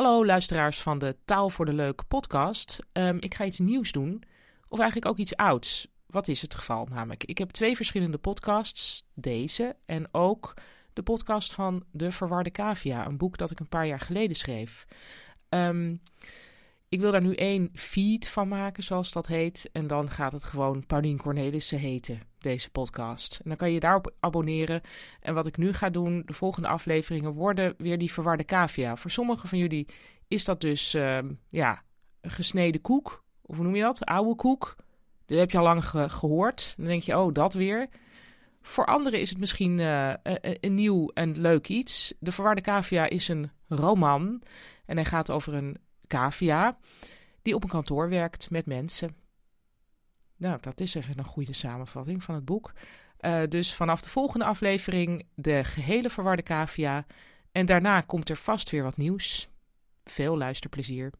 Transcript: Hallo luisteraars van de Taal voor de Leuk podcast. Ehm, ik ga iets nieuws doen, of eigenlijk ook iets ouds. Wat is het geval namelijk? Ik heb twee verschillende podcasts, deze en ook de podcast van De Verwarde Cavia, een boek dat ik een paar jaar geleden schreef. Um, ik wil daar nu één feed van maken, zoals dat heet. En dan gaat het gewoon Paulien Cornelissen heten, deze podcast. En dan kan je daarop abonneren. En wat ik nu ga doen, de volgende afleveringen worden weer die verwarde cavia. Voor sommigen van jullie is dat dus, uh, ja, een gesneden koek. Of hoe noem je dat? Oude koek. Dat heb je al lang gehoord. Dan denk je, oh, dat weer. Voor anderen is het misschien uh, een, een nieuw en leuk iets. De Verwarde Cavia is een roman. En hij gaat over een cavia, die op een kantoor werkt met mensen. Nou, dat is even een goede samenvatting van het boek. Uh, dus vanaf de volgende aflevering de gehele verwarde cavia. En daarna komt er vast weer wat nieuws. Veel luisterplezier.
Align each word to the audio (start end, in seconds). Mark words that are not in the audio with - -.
Hallo 0.00 0.26
luisteraars 0.26 0.80
van 0.82 0.98
de 0.98 1.16
Taal 1.24 1.50
voor 1.50 1.64
de 1.64 1.72
Leuk 1.72 2.02
podcast. 2.08 2.78
Ehm, 2.92 3.16
ik 3.20 3.34
ga 3.34 3.44
iets 3.44 3.58
nieuws 3.58 3.92
doen, 3.92 4.22
of 4.68 4.78
eigenlijk 4.78 5.10
ook 5.10 5.18
iets 5.18 5.36
ouds. 5.36 5.88
Wat 6.06 6.28
is 6.28 6.42
het 6.42 6.54
geval 6.54 6.86
namelijk? 6.90 7.24
Ik 7.24 7.38
heb 7.38 7.50
twee 7.50 7.76
verschillende 7.76 8.18
podcasts, 8.18 9.06
deze 9.14 9.76
en 9.86 10.08
ook 10.14 10.54
de 10.92 11.02
podcast 11.02 11.54
van 11.54 11.84
De 11.90 12.12
Verwarde 12.12 12.50
Cavia, 12.50 13.06
een 13.06 13.16
boek 13.16 13.38
dat 13.38 13.50
ik 13.50 13.60
een 13.60 13.68
paar 13.68 13.86
jaar 13.86 14.00
geleden 14.00 14.36
schreef. 14.36 14.86
Um, 15.48 16.02
ik 16.88 17.00
wil 17.00 17.10
daar 17.10 17.22
nu 17.22 17.34
één 17.34 17.70
feed 17.74 18.28
van 18.28 18.48
maken, 18.48 18.82
zoals 18.82 19.12
dat 19.12 19.26
heet. 19.26 19.70
En 19.72 19.86
dan 19.86 20.10
gaat 20.10 20.32
het 20.32 20.44
gewoon 20.44 20.86
Paulien 20.86 21.18
Cornelissen 21.18 21.78
heten, 21.78 22.20
deze 22.42 22.70
podcast. 22.70 23.40
En 23.42 23.48
dan 23.48 23.56
kan 23.56 23.72
je 23.72 23.80
daarop 23.80 24.14
abonneren. 24.20 24.80
En 25.20 25.34
wat 25.34 25.46
ik 25.46 25.56
nu 25.56 25.72
ga 25.72 25.90
doen, 25.90 26.22
de 26.26 26.32
volgende 26.32 26.68
afleveringen 26.68 27.32
worden 27.32 27.74
weer 27.78 27.98
die 27.98 28.12
verwarde 28.12 28.44
cavia. 28.44 28.96
Voor 28.96 29.10
sommigen 29.10 29.48
van 29.48 29.58
jullie 29.58 29.86
is 30.28 30.44
dat 30.44 30.60
dus, 30.60 30.94
uh, 30.94 31.18
ja, 31.48 31.82
een 32.20 32.30
gesneden 32.30 32.80
koek. 32.80 33.24
Of 33.42 33.56
hoe 33.56 33.64
noem 33.64 33.76
je 33.76 33.82
dat? 33.82 34.04
Oude 34.04 34.34
koek. 34.34 34.76
Dat 35.26 35.38
heb 35.38 35.50
je 35.50 35.58
al 35.58 35.64
lang 35.64 35.84
gehoord. 35.84 36.74
Dan 36.76 36.86
denk 36.86 37.02
je, 37.02 37.18
oh, 37.18 37.34
dat 37.34 37.54
weer. 37.54 37.88
Voor 38.62 38.86
anderen 38.86 39.20
is 39.20 39.30
het 39.30 39.38
misschien 39.38 39.78
uh, 39.78 40.12
een, 40.22 40.56
een 40.60 40.74
nieuw 40.74 41.08
en 41.08 41.40
leuk 41.40 41.68
iets. 41.68 42.14
De 42.18 42.32
Verwarde 42.32 42.60
Cavia 42.60 43.08
is 43.08 43.28
een 43.28 43.50
roman. 43.68 44.42
En 44.86 44.96
hij 44.96 45.04
gaat 45.04 45.30
over 45.30 45.54
een 45.54 45.76
cavia, 46.06 46.78
die 47.42 47.54
op 47.54 47.62
een 47.62 47.68
kantoor 47.68 48.08
werkt 48.08 48.50
met 48.50 48.66
mensen. 48.66 49.16
Nou, 50.40 50.58
dat 50.60 50.80
is 50.80 50.94
even 50.94 51.18
een 51.18 51.24
goede 51.24 51.52
samenvatting 51.52 52.22
van 52.22 52.34
het 52.34 52.44
boek. 52.44 52.72
Uh, 53.20 53.42
dus 53.48 53.74
vanaf 53.74 54.00
de 54.00 54.08
volgende 54.08 54.44
aflevering 54.44 55.26
de 55.34 55.64
gehele 55.64 56.10
verwarde 56.10 56.42
cavia. 56.42 57.06
En 57.52 57.66
daarna 57.66 58.00
komt 58.00 58.28
er 58.28 58.36
vast 58.36 58.70
weer 58.70 58.82
wat 58.82 58.96
nieuws. 58.96 59.48
Veel 60.04 60.36
luisterplezier. 60.36 61.12